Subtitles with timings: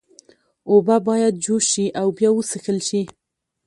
[0.71, 3.01] اوبه باید جوش شي او بیا وڅښل شي۔